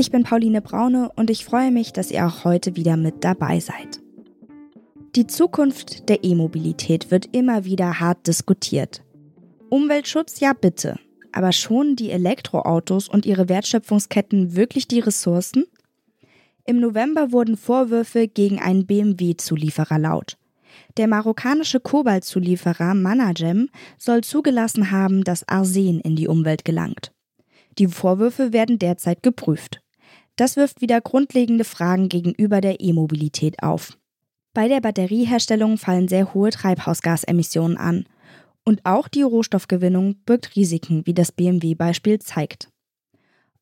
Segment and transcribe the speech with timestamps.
[0.00, 3.60] Ich bin Pauline Braune und ich freue mich, dass ihr auch heute wieder mit dabei
[3.60, 4.00] seid.
[5.14, 9.04] Die Zukunft der E-Mobilität wird immer wieder hart diskutiert.
[9.68, 10.98] Umweltschutz ja bitte,
[11.32, 15.66] aber schonen die Elektroautos und ihre Wertschöpfungsketten wirklich die Ressourcen?
[16.64, 20.38] Im November wurden Vorwürfe gegen einen BMW-Zulieferer laut.
[20.96, 27.12] Der marokkanische Kobaltzulieferer Managem soll zugelassen haben, dass Arsen in die Umwelt gelangt.
[27.78, 29.82] Die Vorwürfe werden derzeit geprüft.
[30.40, 33.98] Das wirft wieder grundlegende Fragen gegenüber der E-Mobilität auf.
[34.54, 38.06] Bei der Batterieherstellung fallen sehr hohe Treibhausgasemissionen an
[38.64, 42.70] und auch die Rohstoffgewinnung birgt Risiken, wie das BMW-Beispiel zeigt.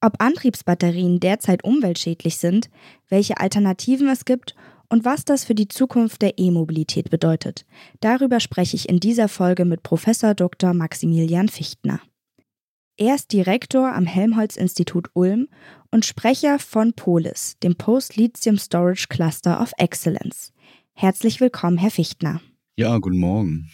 [0.01, 2.71] Ob Antriebsbatterien derzeit umweltschädlich sind,
[3.09, 4.55] welche Alternativen es gibt
[4.89, 7.67] und was das für die Zukunft der E-Mobilität bedeutet,
[7.99, 10.75] darüber spreche ich in dieser Folge mit Professor Dr.
[10.75, 11.99] Maximilian Fichtner.
[13.01, 15.47] Er ist Direktor am Helmholtz-Institut Ulm
[15.93, 20.53] und Sprecher von POLIS, dem Post-Lithium Storage Cluster of Excellence.
[20.95, 22.41] Herzlich willkommen, Herr Fichtner.
[22.75, 23.71] Ja, guten Morgen.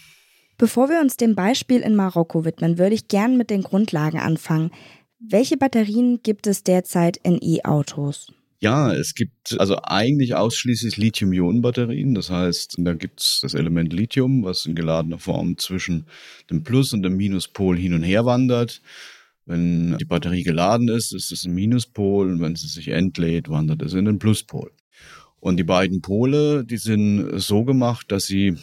[0.59, 4.71] Bevor wir uns dem Beispiel in Marokko widmen, würde ich gern mit den Grundlagen anfangen.
[5.19, 8.31] Welche Batterien gibt es derzeit in E-Autos?
[8.61, 12.15] Ja, es gibt also eigentlich ausschließlich Lithium-Ionen-Batterien.
[12.15, 16.05] Das heißt, da gibt es das Element Lithium, was in geladener Form zwischen
[16.51, 18.83] dem Plus- und dem Minuspol hin und her wandert.
[19.47, 23.83] Wenn die Batterie geladen ist, ist es ein Minuspol und wenn sie sich entlädt, wandert
[23.83, 24.73] es in den Pluspol.
[25.39, 28.57] Und die beiden Pole, die sind so gemacht, dass sie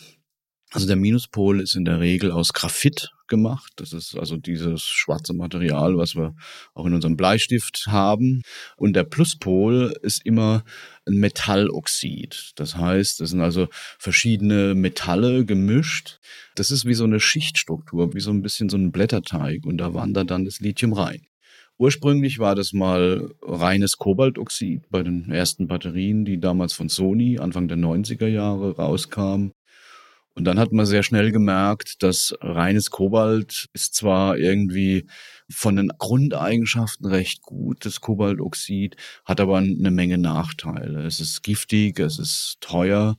[0.71, 3.73] also der Minuspol ist in der Regel aus Graphit gemacht.
[3.77, 6.35] Das ist also dieses schwarze Material, was wir
[6.75, 8.43] auch in unserem Bleistift haben.
[8.75, 10.63] Und der Pluspol ist immer
[11.07, 12.51] ein Metalloxid.
[12.57, 16.19] Das heißt, es sind also verschiedene Metalle gemischt.
[16.53, 19.65] Das ist wie so eine Schichtstruktur, wie so ein bisschen so ein Blätterteig.
[19.65, 21.25] Und da wandert dann das Lithium rein.
[21.77, 27.67] Ursprünglich war das mal reines Kobaltoxid bei den ersten Batterien, die damals von Sony Anfang
[27.67, 29.51] der 90er Jahre rauskamen.
[30.33, 35.05] Und dann hat man sehr schnell gemerkt, dass reines Kobalt ist zwar irgendwie
[35.49, 41.05] von den Grundeigenschaften recht gut, das Kobaltoxid, hat aber eine Menge Nachteile.
[41.05, 43.17] Es ist giftig, es ist teuer,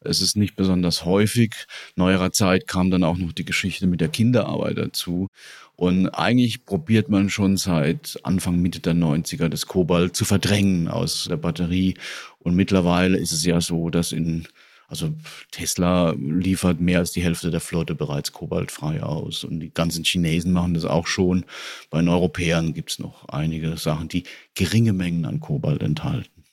[0.00, 1.54] es ist nicht besonders häufig.
[1.94, 5.28] Neuerer Zeit kam dann auch noch die Geschichte mit der Kinderarbeit dazu.
[5.76, 11.28] Und eigentlich probiert man schon seit Anfang, Mitte der 90er das Kobalt zu verdrängen aus
[11.30, 11.94] der Batterie.
[12.40, 14.48] Und mittlerweile ist es ja so, dass in
[14.88, 15.12] also
[15.50, 19.44] Tesla liefert mehr als die Hälfte der Flotte bereits kobaltfrei aus.
[19.44, 21.44] Und die ganzen Chinesen machen das auch schon.
[21.90, 26.44] Bei den Europäern gibt es noch einige Sachen, die geringe Mengen an Kobalt enthalten.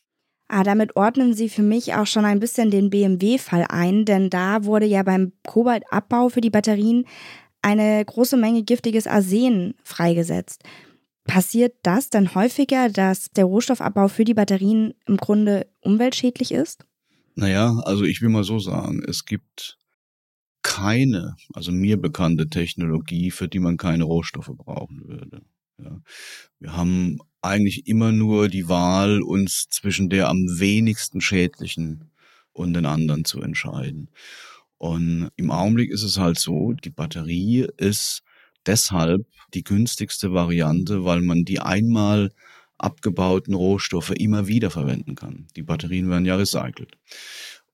[0.49, 4.65] Ah, damit ordnen Sie für mich auch schon ein bisschen den BMW-Fall ein, denn da
[4.65, 7.05] wurde ja beim Kobaltabbau für die Batterien
[7.61, 10.61] eine große Menge giftiges Arsen freigesetzt.
[11.23, 16.85] Passiert das dann häufiger, dass der Rohstoffabbau für die Batterien im Grunde umweltschädlich ist?
[17.35, 19.77] Naja, also ich will mal so sagen, es gibt
[20.61, 25.41] keine, also mir bekannte Technologie, für die man keine Rohstoffe brauchen würde.
[25.77, 26.01] Ja.
[26.59, 32.09] Wir haben eigentlich immer nur die Wahl, uns zwischen der am wenigsten schädlichen
[32.53, 34.09] und den anderen zu entscheiden.
[34.77, 38.23] Und im Augenblick ist es halt so, die Batterie ist
[38.65, 42.31] deshalb die günstigste Variante, weil man die einmal
[42.77, 45.47] abgebauten Rohstoffe immer wieder verwenden kann.
[45.55, 46.97] Die Batterien werden ja recycelt.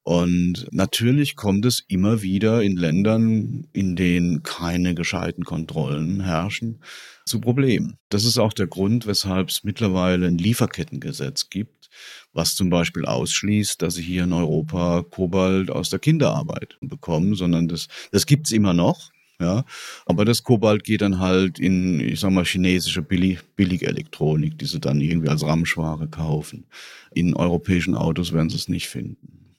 [0.03, 6.81] Und natürlich kommt es immer wieder in Ländern, in denen keine gescheiten Kontrollen herrschen,
[7.25, 7.97] zu Problemen.
[8.09, 11.90] Das ist auch der Grund, weshalb es mittlerweile ein Lieferkettengesetz gibt,
[12.34, 17.67] was zum Beispiel ausschließt, dass sie hier in Europa Kobalt aus der Kinderarbeit bekommen, sondern
[17.67, 19.11] das, das gibt's immer noch.
[19.41, 19.66] Ja,
[20.05, 24.79] aber das Kobalt geht dann halt in, ich sag mal, chinesische Billig Billigelektronik, die sie
[24.79, 26.67] dann irgendwie als Ramschware kaufen.
[27.14, 29.55] In europäischen Autos werden sie es nicht finden.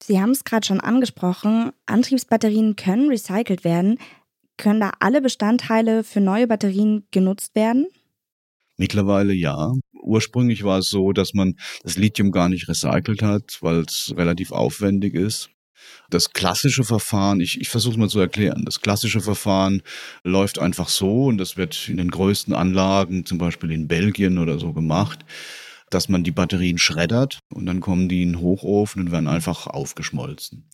[0.00, 3.98] Sie haben es gerade schon angesprochen, Antriebsbatterien können recycelt werden.
[4.56, 7.88] Können da alle Bestandteile für neue Batterien genutzt werden?
[8.76, 9.72] Mittlerweile ja.
[9.92, 14.52] Ursprünglich war es so, dass man das Lithium gar nicht recycelt hat, weil es relativ
[14.52, 15.50] aufwendig ist.
[16.10, 19.82] Das klassische Verfahren, ich, ich versuche es mal zu erklären, das klassische Verfahren
[20.24, 24.58] läuft einfach so und das wird in den größten Anlagen, zum Beispiel in Belgien oder
[24.58, 25.24] so gemacht.
[25.90, 29.66] dass man die Batterien schreddert und dann kommen die in den Hochofen und werden einfach
[29.66, 30.68] aufgeschmolzen.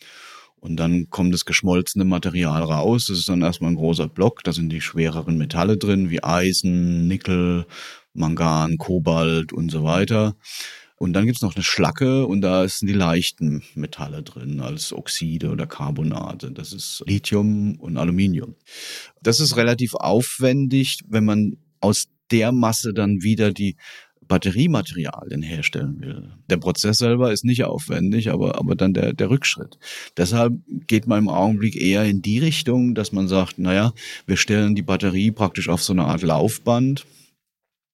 [0.56, 3.06] Und dann kommt das geschmolzene Material raus.
[3.08, 4.42] Das ist dann erstmal ein großer Block.
[4.44, 7.66] Da sind die schwereren Metalle drin, wie Eisen, Nickel,
[8.14, 10.36] Mangan, Kobalt und so weiter.
[10.96, 15.50] Und dann gibt's noch eine Schlacke und da sind die leichten Metalle drin, als Oxide
[15.50, 16.52] oder Carbonate.
[16.52, 18.54] Das ist Lithium und Aluminium.
[19.22, 23.76] Das ist relativ aufwendig, wenn man aus der Masse dann wieder die
[24.26, 26.32] Batteriematerialien herstellen will.
[26.48, 29.78] Der Prozess selber ist nicht aufwendig, aber, aber dann der, der Rückschritt.
[30.16, 30.54] Deshalb
[30.86, 33.92] geht man im Augenblick eher in die Richtung, dass man sagt, naja,
[34.26, 37.06] wir stellen die Batterie praktisch auf so eine Art Laufband.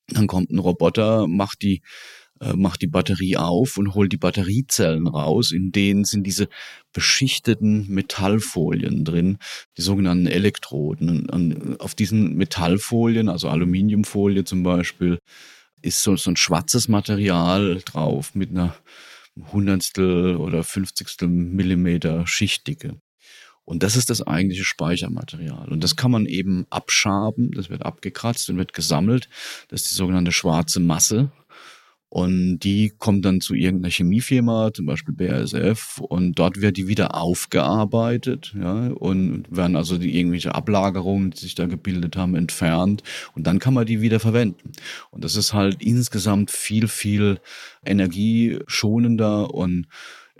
[0.08, 1.82] Dann kommt ein Roboter, macht die
[2.40, 6.48] äh, macht die Batterie auf und holt die Batteriezellen raus, in denen sind diese
[6.92, 9.38] beschichteten Metallfolien drin,
[9.76, 11.28] die sogenannten Elektroden.
[11.28, 15.18] Und auf diesen Metallfolien, also Aluminiumfolie zum Beispiel,
[15.82, 18.74] ist so, so ein schwarzes Material drauf mit einer
[19.52, 23.00] Hundertstel oder Fünfzigstel Millimeter Schichtdicke.
[23.64, 25.68] Und das ist das eigentliche Speichermaterial.
[25.68, 29.28] Und das kann man eben abschaben, das wird abgekratzt und wird gesammelt.
[29.68, 31.30] Das ist die sogenannte schwarze Masse.
[32.10, 37.14] Und die kommt dann zu irgendeiner Chemiefirma, zum Beispiel BASF, und dort wird die wieder
[37.14, 43.04] aufgearbeitet, ja, und werden also die irgendwelche Ablagerungen, die sich da gebildet haben, entfernt.
[43.36, 44.72] Und dann kann man die wieder verwenden.
[45.12, 47.38] Und das ist halt insgesamt viel, viel
[47.84, 49.86] energieschonender und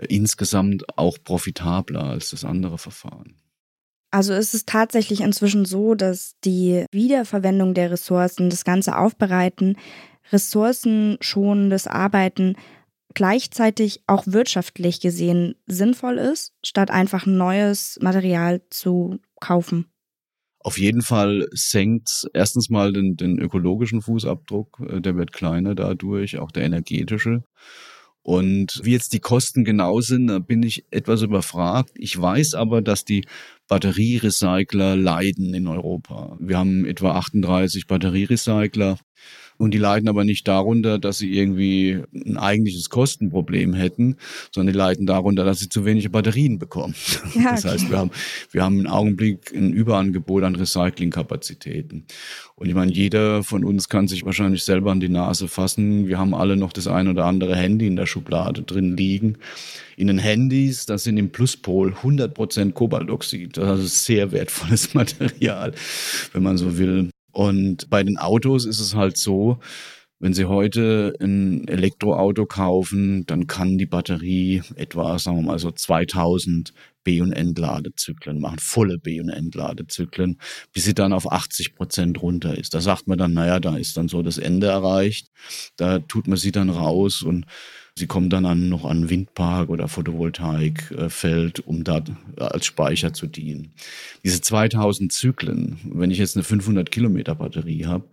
[0.09, 3.37] insgesamt auch profitabler als das andere Verfahren.
[4.13, 9.77] Also ist es tatsächlich inzwischen so, dass die Wiederverwendung der Ressourcen, das ganze Aufbereiten,
[10.33, 12.57] ressourcenschonendes Arbeiten
[13.15, 19.87] gleichzeitig auch wirtschaftlich gesehen sinnvoll ist, statt einfach neues Material zu kaufen.
[20.63, 26.39] Auf jeden Fall senkt erstens mal den, den ökologischen Fußabdruck, äh, der wird kleiner dadurch,
[26.39, 27.43] auch der energetische.
[28.23, 31.93] Und wie jetzt die Kosten genau sind, da bin ich etwas überfragt.
[31.95, 33.25] Ich weiß aber, dass die
[33.67, 36.37] Batterierecycler leiden in Europa.
[36.39, 38.99] Wir haben etwa 38 Batterierecycler
[39.61, 44.17] und die leiden aber nicht darunter, dass sie irgendwie ein eigentliches Kostenproblem hätten,
[44.53, 46.95] sondern die leiden darunter, dass sie zu wenige Batterien bekommen.
[47.35, 48.11] Ja, das heißt, wir haben,
[48.51, 52.07] wir haben im Augenblick ein Überangebot an Recyclingkapazitäten.
[52.57, 56.09] Und ich meine, jeder von uns kann sich wahrscheinlich selber an die Nase fassen.
[56.09, 59.37] Wir haben alle noch das ein oder andere Handy in der Schublade drin liegen.
[59.97, 63.57] In den Handys, das sind im Pluspol 100 Prozent Kobaltoxid.
[63.57, 65.73] Das ist sehr wertvolles Material,
[66.33, 67.11] wenn man so will.
[67.33, 69.59] Und bei den Autos ist es halt so,
[70.23, 75.71] wenn Sie heute ein Elektroauto kaufen, dann kann die Batterie etwa, sagen wir mal so
[75.71, 76.75] 2000
[77.05, 80.39] B- und Entladezyklen machen, volle B- und Entladezyklen,
[80.73, 82.75] bis sie dann auf 80 Prozent runter ist.
[82.75, 85.29] Da sagt man dann, naja, da ist dann so das Ende erreicht.
[85.77, 87.47] Da tut man sie dann raus und
[88.01, 92.03] Sie kommen dann an, noch an Windpark oder Photovoltaikfeld, um da
[92.39, 93.73] als Speicher zu dienen.
[94.25, 98.09] Diese 2000 Zyklen, wenn ich jetzt eine 500 Kilometer Batterie habe,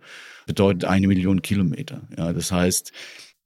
[0.46, 2.02] bedeutet eine Million Kilometer.
[2.18, 2.92] Ja, das heißt,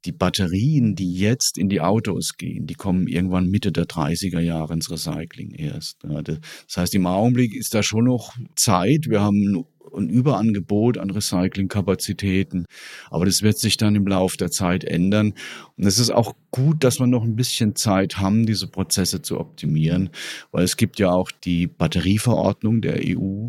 [0.04, 4.74] die Batterien, die jetzt in die Autos gehen, die kommen irgendwann Mitte der 30er Jahre
[4.74, 5.98] ins Recycling erst.
[6.02, 9.06] Das heißt, im Augenblick ist da schon noch Zeit.
[9.08, 12.66] Wir haben ein Überangebot an Recyclingkapazitäten.
[13.10, 15.34] Aber das wird sich dann im Laufe der Zeit ändern.
[15.76, 19.38] Und es ist auch gut, dass wir noch ein bisschen Zeit haben, diese Prozesse zu
[19.38, 20.10] optimieren,
[20.50, 23.48] weil es gibt ja auch die Batterieverordnung der EU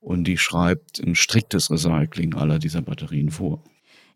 [0.00, 3.64] und die schreibt ein striktes Recycling aller dieser Batterien vor.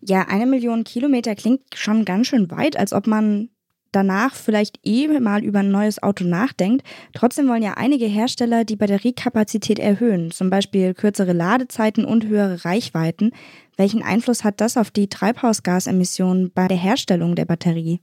[0.03, 3.51] Ja, eine Million Kilometer klingt schon ganz schön weit, als ob man
[3.93, 6.87] danach vielleicht eh mal über ein neues Auto nachdenkt.
[7.13, 13.33] Trotzdem wollen ja einige Hersteller die Batteriekapazität erhöhen, zum Beispiel kürzere Ladezeiten und höhere Reichweiten.
[13.77, 18.01] Welchen Einfluss hat das auf die Treibhausgasemissionen bei der Herstellung der Batterie?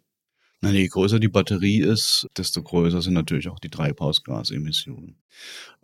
[0.61, 5.21] Na, je größer die Batterie ist, desto größer sind natürlich auch die Treibhausgasemissionen.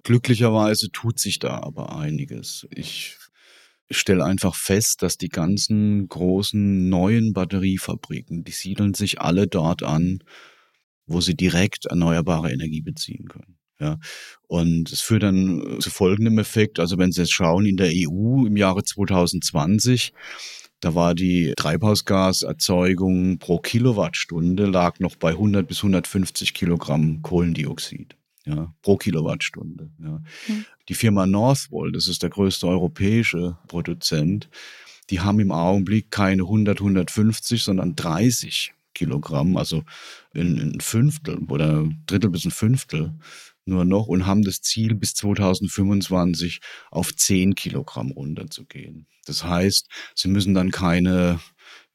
[0.01, 2.67] Glücklicherweise tut sich da aber einiges.
[2.72, 3.17] Ich
[3.97, 10.19] stelle einfach fest, dass die ganzen großen neuen Batteriefabriken, die siedeln sich alle dort an,
[11.05, 13.57] wo sie direkt erneuerbare Energie beziehen können.
[13.79, 13.97] Ja,
[14.47, 16.79] und es führt dann zu folgendem Effekt.
[16.79, 20.13] Also wenn Sie jetzt schauen, in der EU im Jahre 2020,
[20.79, 28.73] da war die Treibhausgaserzeugung pro Kilowattstunde lag noch bei 100 bis 150 Kilogramm Kohlendioxid ja,
[28.81, 29.91] pro Kilowattstunde.
[30.00, 30.21] Ja.
[30.47, 30.65] Mhm.
[30.89, 34.50] Die Firma Northvolt, das ist der größte europäische Produzent,
[35.09, 39.83] die haben im Augenblick keine 100, 150, sondern 30 Kilogramm, also
[40.33, 43.13] ein, ein Fünftel oder ein Drittel bis ein Fünftel
[43.65, 46.59] nur noch und haben das Ziel bis 2025
[46.91, 49.07] auf 10 Kilogramm runterzugehen.
[49.25, 51.39] Das heißt, sie müssen dann keine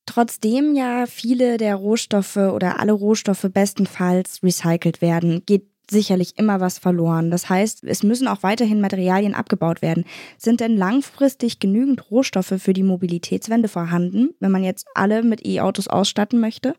[0.06, 6.78] Trotzdem ja viele der Rohstoffe oder alle Rohstoffe bestenfalls recycelt werden, geht sicherlich immer was
[6.78, 7.30] verloren.
[7.30, 10.04] Das heißt, es müssen auch weiterhin Materialien abgebaut werden.
[10.36, 15.88] Sind denn langfristig genügend Rohstoffe für die Mobilitätswende vorhanden, wenn man jetzt alle mit E-Autos
[15.88, 16.74] ausstatten möchte?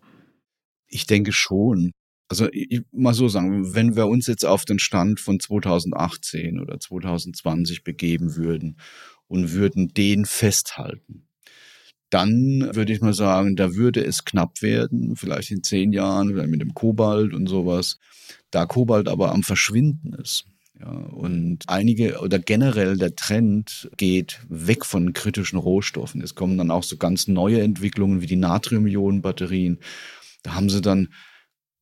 [0.87, 1.91] Ich denke schon.
[2.29, 6.79] Also ich, mal so sagen, wenn wir uns jetzt auf den Stand von 2018 oder
[6.79, 8.77] 2020 begeben würden
[9.27, 11.27] und würden den festhalten,
[12.11, 16.49] dann würde ich mal sagen, da würde es knapp werden, vielleicht in zehn Jahren, vielleicht
[16.49, 17.99] mit dem Kobalt und sowas.
[18.51, 20.45] Da Kobalt aber am Verschwinden ist.
[20.79, 26.21] Ja, und einige oder generell der Trend geht weg von kritischen Rohstoffen.
[26.21, 29.79] Es kommen dann auch so ganz neue Entwicklungen wie die Natrium-Ionen-Batterien.
[30.41, 31.09] Da haben sie dann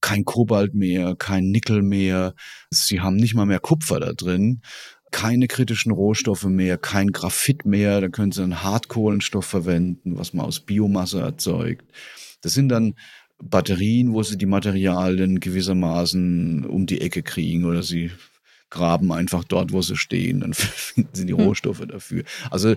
[0.01, 2.33] kein Kobalt mehr, kein Nickel mehr.
[2.71, 4.61] Sie haben nicht mal mehr Kupfer da drin
[5.11, 10.45] keine kritischen Rohstoffe mehr, kein Graphit mehr, da können sie einen Hartkohlenstoff verwenden, was man
[10.45, 11.91] aus Biomasse erzeugt.
[12.41, 12.95] Das sind dann
[13.41, 18.11] Batterien, wo sie die Materialien gewissermaßen um die Ecke kriegen oder sie
[18.69, 21.41] graben einfach dort, wo sie stehen, dann finden sie die hm.
[21.41, 22.23] Rohstoffe dafür.
[22.49, 22.75] Also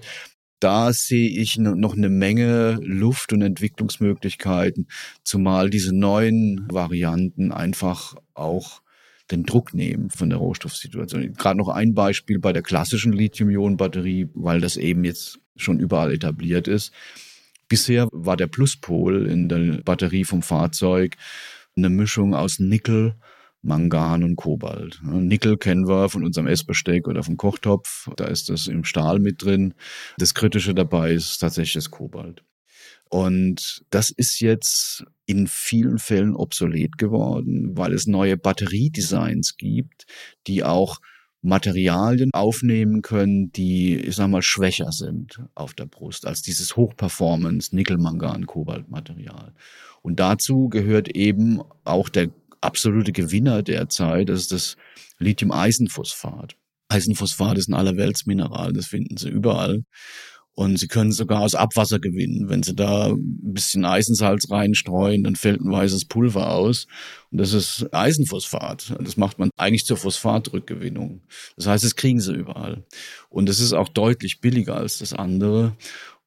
[0.61, 4.89] da sehe ich noch eine Menge Luft und Entwicklungsmöglichkeiten,
[5.25, 8.83] zumal diese neuen Varianten einfach auch
[9.31, 11.33] den Druck nehmen von der Rohstoffsituation.
[11.33, 16.69] Gerade noch ein Beispiel bei der klassischen Lithium-Ionen-Batterie, weil das eben jetzt schon überall etabliert
[16.69, 16.93] ist.
[17.71, 21.17] Bisher war der Pluspol in der Batterie vom Fahrzeug
[21.77, 23.15] eine Mischung aus Nickel,
[23.63, 25.01] Mangan und Kobalt.
[25.05, 28.11] Nickel kennen wir von unserem Essbesteck oder vom Kochtopf.
[28.17, 29.75] Da ist das im Stahl mit drin.
[30.19, 32.43] Das Kritische dabei ist tatsächlich das Kobalt.
[33.09, 40.07] Und das ist jetzt in vielen Fällen obsolet geworden, weil es neue Batteriedesigns gibt,
[40.49, 40.99] die auch
[41.43, 47.75] Materialien aufnehmen können, die, ich sag mal, schwächer sind auf der Brust als dieses Hochperformance
[47.75, 49.55] Nickel-Mangan-Kobalt-Material.
[50.03, 52.29] Und dazu gehört eben auch der
[52.61, 54.77] absolute Gewinner derzeit, das ist das
[55.19, 56.57] Lithium-Eisenphosphat.
[56.89, 59.85] Eisenphosphat ist ein allerweltsmineral, das finden Sie überall.
[60.55, 62.49] Und sie können sogar aus Abwasser gewinnen.
[62.49, 66.87] Wenn sie da ein bisschen Eisensalz reinstreuen, dann fällt ein weißes Pulver aus.
[67.31, 68.97] Und das ist Eisenphosphat.
[69.01, 71.23] Das macht man eigentlich zur Phosphatrückgewinnung.
[71.57, 72.85] Das heißt, das kriegen sie überall.
[73.31, 75.77] Und es ist auch deutlich billiger als das andere.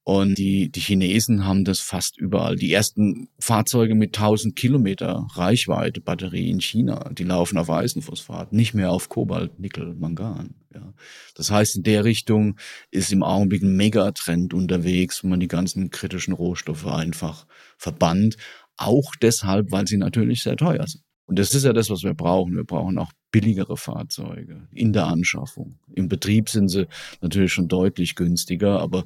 [0.05, 2.57] Und die, die Chinesen haben das fast überall.
[2.57, 8.73] Die ersten Fahrzeuge mit 1000 Kilometer Reichweite Batterie in China, die laufen auf Eisenphosphat, nicht
[8.73, 10.55] mehr auf Kobalt, Nickel, Mangan.
[10.73, 10.93] Ja.
[11.35, 12.57] Das heißt, in der Richtung
[12.91, 17.45] ist im Augenblick ein Megatrend unterwegs, wo man die ganzen kritischen Rohstoffe einfach
[17.77, 18.37] verbannt.
[18.77, 21.03] Auch deshalb, weil sie natürlich sehr teuer sind.
[21.25, 22.55] Und das ist ja das, was wir brauchen.
[22.55, 25.79] Wir brauchen auch billigere Fahrzeuge in der Anschaffung.
[25.95, 26.87] Im Betrieb sind sie
[27.21, 29.05] natürlich schon deutlich günstiger, aber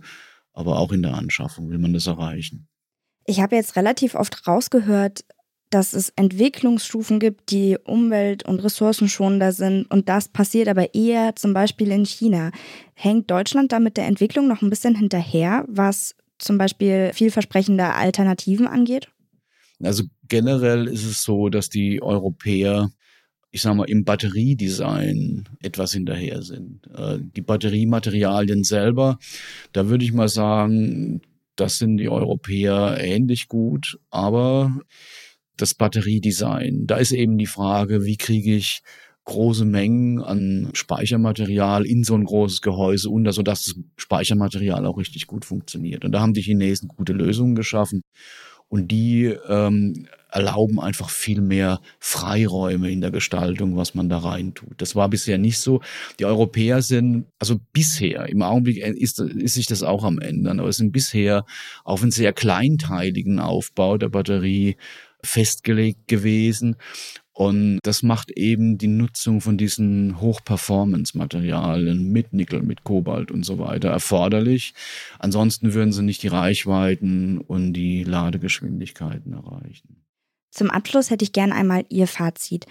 [0.57, 2.67] aber auch in der Anschaffung will man das erreichen.
[3.25, 5.23] Ich habe jetzt relativ oft rausgehört,
[5.69, 11.53] dass es Entwicklungsstufen gibt, die umwelt- und ressourcenschonender sind und das passiert aber eher zum
[11.53, 12.51] Beispiel in China.
[12.93, 18.67] Hängt Deutschland da mit der Entwicklung noch ein bisschen hinterher, was zum Beispiel vielversprechende Alternativen
[18.67, 19.09] angeht?
[19.83, 22.89] Also generell ist es so, dass die Europäer
[23.51, 26.85] ich sag mal, im Batteriedesign etwas hinterher sind.
[26.95, 29.17] Äh, die Batteriematerialien selber,
[29.71, 31.21] da würde ich mal sagen,
[31.55, 34.81] das sind die Europäer ähnlich gut, aber
[35.57, 38.81] das Batteriedesign, da ist eben die Frage, wie kriege ich
[39.27, 45.27] große Mengen an Speichermaterial in so ein großes Gehäuse unter, sodass das Speichermaterial auch richtig
[45.27, 46.05] gut funktioniert.
[46.05, 48.03] Und da haben die Chinesen gute Lösungen geschaffen.
[48.69, 54.53] Und die ähm, erlauben einfach viel mehr Freiräume in der Gestaltung, was man da rein
[54.53, 54.81] tut.
[54.81, 55.81] Das war bisher nicht so.
[56.19, 60.69] Die Europäer sind, also bisher, im Augenblick ist, ist sich das auch am ändern, aber
[60.69, 61.45] es sind bisher
[61.85, 64.75] auf einen sehr kleinteiligen Aufbau der Batterie
[65.27, 66.75] festgelegt gewesen.
[67.33, 73.59] Und das macht eben die Nutzung von diesen Hochperformance-Materialien mit Nickel, mit Kobalt und so
[73.59, 74.73] weiter erforderlich.
[75.19, 80.03] Ansonsten würden sie nicht die Reichweiten und die Ladegeschwindigkeiten erreichen.
[80.49, 82.65] Zum Abschluss hätte ich gern einmal Ihr Fazit.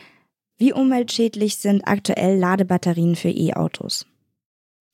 [0.59, 4.07] Wie umweltschädlich sind aktuell Ladebatterien für E-Autos?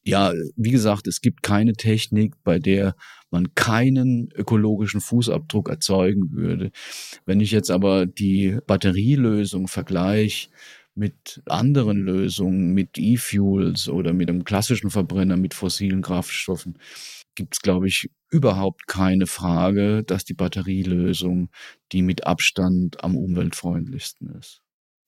[0.05, 2.97] Ja, wie gesagt, es gibt keine Technik, bei der
[3.31, 6.71] man keinen ökologischen Fußabdruck erzeugen würde.
[7.25, 10.51] Wenn ich jetzt aber die Batterielösung vergleiche
[10.95, 16.79] mit anderen Lösungen, mit E-Fuels oder mit einem klassischen Verbrenner mit fossilen Kraftstoffen,
[17.35, 21.49] gibt es, glaube ich, überhaupt keine Frage, dass die Batterielösung
[21.93, 24.63] die mit Abstand am umweltfreundlichsten ist.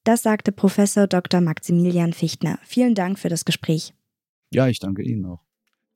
[0.05, 1.41] Das sagte Professor Dr.
[1.41, 2.59] Maximilian Fichtner.
[2.63, 3.95] Vielen Dank für das Gespräch.
[4.55, 5.41] Ja, ich danke Ihnen auch.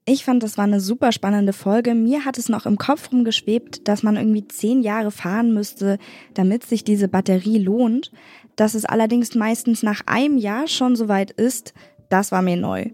[0.04, 1.94] Ich fand, das war eine super spannende Folge.
[1.94, 5.98] Mir hat es noch im Kopf rumgeschwebt, dass man irgendwie zehn Jahre fahren müsste,
[6.32, 8.10] damit sich diese Batterie lohnt.
[8.56, 11.74] Dass es allerdings meistens nach einem Jahr schon soweit ist,
[12.08, 12.86] das war mir neu.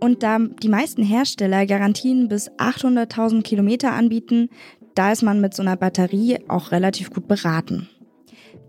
[0.00, 4.48] Und da die meisten Hersteller Garantien bis 800.000 Kilometer anbieten,
[4.94, 7.88] da ist man mit so einer Batterie auch relativ gut beraten.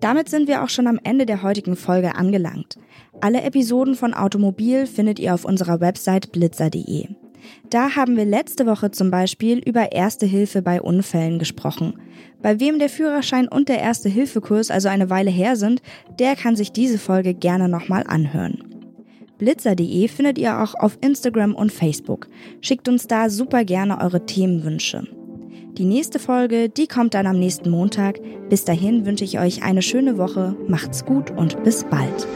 [0.03, 2.77] Damit sind wir auch schon am Ende der heutigen Folge angelangt.
[3.21, 7.07] Alle Episoden von Automobil findet ihr auf unserer Website blitzer.de.
[7.69, 11.93] Da haben wir letzte Woche zum Beispiel über Erste Hilfe bei Unfällen gesprochen.
[12.41, 15.81] Bei wem der Führerschein und der Erste-Hilfe-Kurs also eine Weile her sind,
[16.19, 18.61] der kann sich diese Folge gerne nochmal anhören.
[19.37, 22.27] Blitzer.de findet ihr auch auf Instagram und Facebook.
[22.59, 25.07] Schickt uns da super gerne eure Themenwünsche.
[25.77, 28.19] Die nächste Folge, die kommt dann am nächsten Montag.
[28.47, 32.27] Bis dahin wünsche ich euch eine schöne Woche, macht's gut und bis bald.